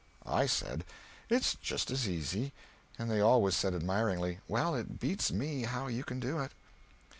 [0.25, 0.83] I said,
[1.29, 2.53] "It's just as easy,"
[2.97, 6.53] and they always said, admiringly, "Well it beats me how you can do it."